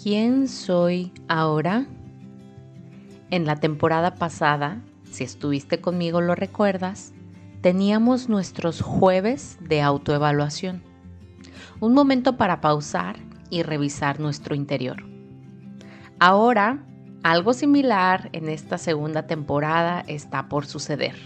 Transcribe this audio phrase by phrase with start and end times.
[0.00, 1.88] ¿Quién soy ahora?
[3.30, 7.12] En la temporada pasada, si estuviste conmigo lo recuerdas,
[7.62, 10.84] teníamos nuestros jueves de autoevaluación.
[11.80, 13.16] Un momento para pausar
[13.50, 15.02] y revisar nuestro interior.
[16.20, 16.86] Ahora,
[17.24, 21.16] algo similar en esta segunda temporada está por suceder.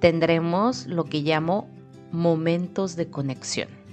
[0.00, 1.70] Tendremos lo que llamo
[2.12, 3.83] momentos de conexión.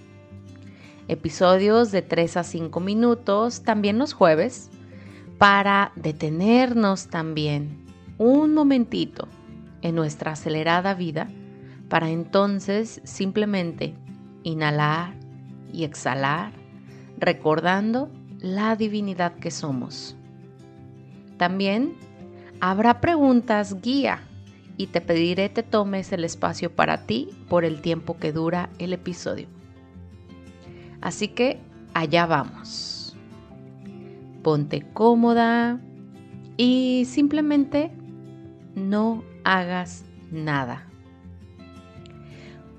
[1.12, 4.70] Episodios de 3 a 5 minutos, también los jueves,
[5.38, 7.85] para detenernos también
[8.18, 9.27] un momentito
[9.82, 11.27] en nuestra acelerada vida
[11.90, 13.94] para entonces simplemente
[14.44, 15.13] inhalar
[15.73, 16.54] y exhalar,
[17.18, 18.09] recordando
[18.40, 20.16] la divinidad que somos.
[21.35, 21.93] También
[22.62, 24.23] habrá preguntas guía
[24.77, 28.93] y te pediré te tomes el espacio para ti por el tiempo que dura el
[28.93, 29.49] episodio.
[31.02, 31.60] Así que
[31.94, 33.16] allá vamos.
[34.44, 35.80] Ponte cómoda
[36.58, 37.91] y simplemente
[38.76, 40.88] no hagas nada.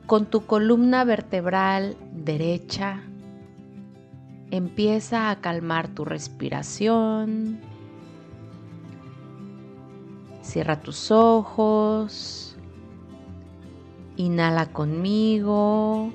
[0.07, 3.03] Con tu columna vertebral derecha,
[4.51, 7.61] empieza a calmar tu respiración.
[10.43, 12.57] Cierra tus ojos.
[14.17, 16.13] Inhala conmigo.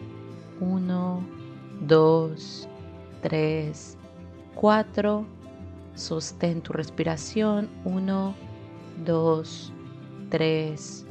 [0.59, 1.21] Uno,
[1.81, 2.67] dos,
[3.21, 3.97] tres,
[4.55, 5.25] cuatro.
[5.95, 7.69] Sostén tu respiración.
[7.83, 8.35] Uno,
[9.05, 9.71] dos,
[10.29, 11.05] tres,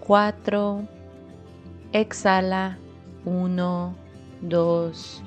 [0.00, 0.86] cuatro.
[1.92, 2.78] Exhala.
[3.24, 3.96] Uno,
[4.40, 5.22] dos,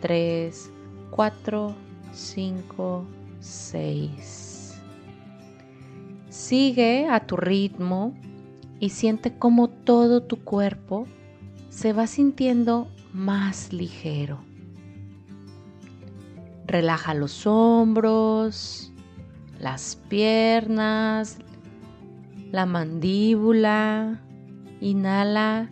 [0.00, 0.70] tres,
[1.10, 1.74] cuatro,
[2.12, 3.04] cinco,
[3.40, 4.80] seis.
[6.28, 8.14] Sigue a tu ritmo
[8.80, 11.06] y siente cómo todo tu cuerpo
[11.70, 14.40] se va sintiendo más ligero.
[16.66, 18.92] Relaja los hombros,
[19.58, 21.38] las piernas,
[22.52, 24.20] la mandíbula.
[24.80, 25.70] Inhala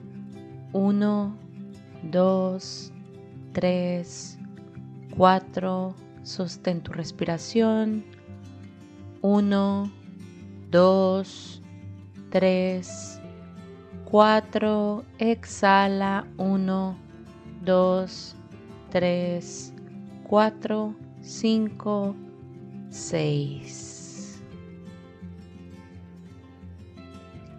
[0.72, 1.36] 1,
[2.10, 2.92] 2,
[3.52, 4.38] 3,
[5.16, 5.94] 4.
[6.22, 8.04] Sostén tu respiración.
[9.22, 9.92] 1,
[10.70, 11.62] 2,
[12.30, 13.20] 3,
[14.04, 15.04] 4.
[15.18, 16.26] Exhala.
[16.36, 16.96] 1,
[17.66, 18.36] 2,
[18.90, 19.72] 3,
[20.22, 22.14] 4, 5,
[22.90, 24.42] 6.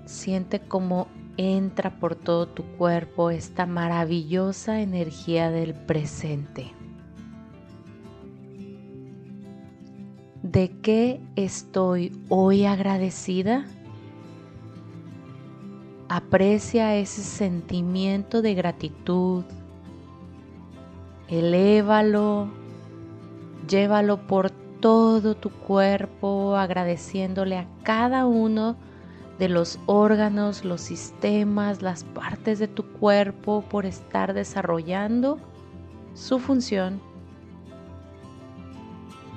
[0.06, 6.72] Siente como entra por todo tu cuerpo esta maravillosa energía del presente.
[10.42, 13.66] ¿De qué estoy hoy agradecida?
[16.08, 19.44] Aprecia ese sentimiento de gratitud.
[21.30, 22.48] Elévalo,
[23.68, 24.50] llévalo por
[24.80, 28.78] todo tu cuerpo, agradeciéndole a cada uno
[29.38, 35.38] de los órganos, los sistemas, las partes de tu cuerpo por estar desarrollando
[36.14, 37.02] su función.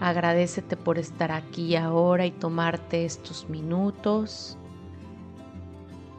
[0.00, 4.56] Agradecete por estar aquí ahora y tomarte estos minutos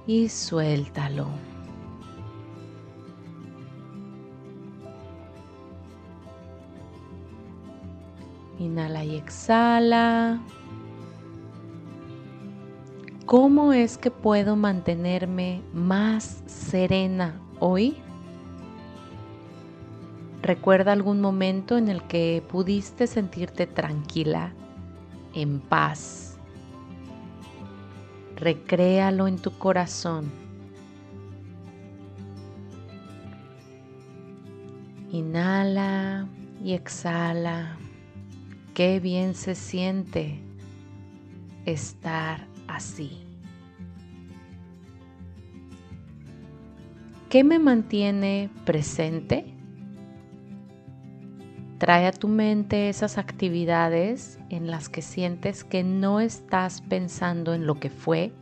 [0.05, 1.50] y suéltalo.
[8.61, 10.39] Inhala y exhala.
[13.25, 17.97] ¿Cómo es que puedo mantenerme más serena hoy?
[20.43, 24.53] ¿Recuerda algún momento en el que pudiste sentirte tranquila,
[25.33, 26.37] en paz?
[28.35, 30.31] Recréalo en tu corazón.
[35.11, 36.27] Inhala
[36.63, 37.79] y exhala.
[38.81, 40.39] Qué bien se siente
[41.67, 43.11] estar así.
[47.29, 49.53] ¿Qué me mantiene presente?
[51.77, 57.67] Trae a tu mente esas actividades en las que sientes que no estás pensando en
[57.67, 58.33] lo que fue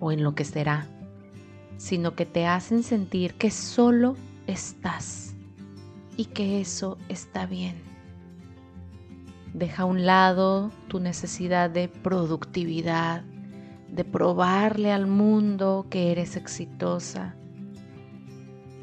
[0.00, 0.88] o en lo que será,
[1.76, 4.16] sino que te hacen sentir que solo
[4.48, 5.36] estás
[6.16, 7.87] y que eso está bien.
[9.54, 13.22] Deja a un lado tu necesidad de productividad,
[13.90, 17.34] de probarle al mundo que eres exitosa.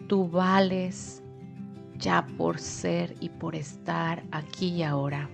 [0.07, 1.21] Tú vales
[1.97, 5.29] ya por ser y por estar aquí y ahora.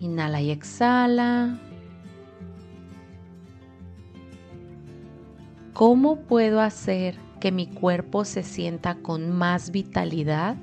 [0.00, 1.58] Inhala y exhala.
[5.72, 10.56] ¿Cómo puedo hacer que mi cuerpo se sienta con más vitalidad?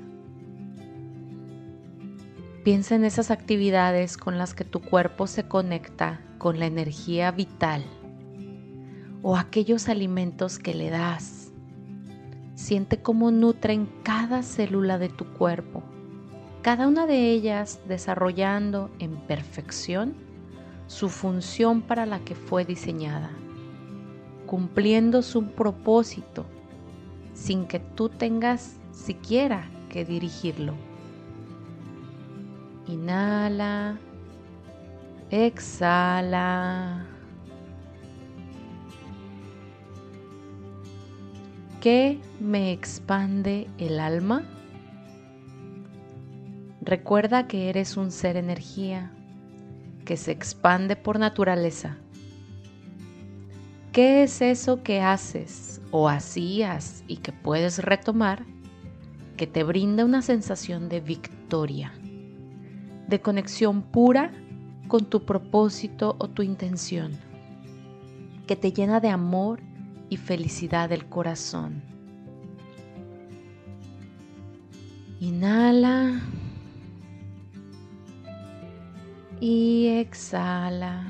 [2.64, 7.82] Piensa en esas actividades con las que tu cuerpo se conecta con la energía vital
[9.20, 11.50] o aquellos alimentos que le das.
[12.54, 15.82] Siente cómo nutren cada célula de tu cuerpo,
[16.62, 20.14] cada una de ellas desarrollando en perfección
[20.86, 23.32] su función para la que fue diseñada,
[24.46, 26.46] cumpliendo su propósito
[27.34, 30.91] sin que tú tengas siquiera que dirigirlo.
[32.92, 33.98] Inhala,
[35.30, 37.06] exhala.
[41.80, 44.44] ¿Qué me expande el alma?
[46.82, 49.10] Recuerda que eres un ser energía
[50.04, 51.96] que se expande por naturaleza.
[53.92, 58.44] ¿Qué es eso que haces o hacías y que puedes retomar
[59.38, 61.92] que te brinda una sensación de victoria,
[63.12, 64.32] de conexión pura
[64.88, 67.12] con tu propósito o tu intención,
[68.46, 69.60] que te llena de amor
[70.08, 71.82] y felicidad del corazón.
[75.20, 76.22] Inhala
[79.40, 81.04] y exhala.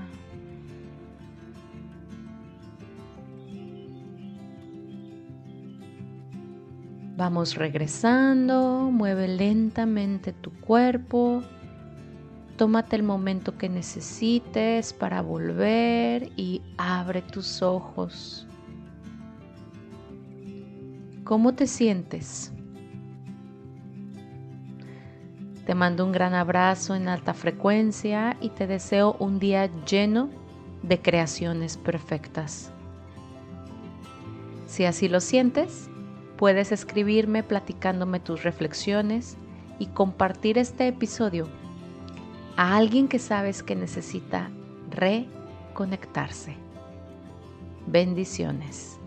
[7.16, 11.44] Vamos regresando, mueve lentamente tu cuerpo,
[12.62, 18.46] tómate el momento que necesites para volver y abre tus ojos.
[21.24, 22.52] ¿Cómo te sientes?
[25.66, 30.30] Te mando un gran abrazo en alta frecuencia y te deseo un día lleno
[30.84, 32.70] de creaciones perfectas.
[34.66, 35.90] Si así lo sientes,
[36.36, 39.36] puedes escribirme platicándome tus reflexiones
[39.80, 41.48] y compartir este episodio
[42.56, 44.50] a alguien que sabes que necesita
[44.90, 46.56] reconectarse.
[47.86, 48.98] Bendiciones.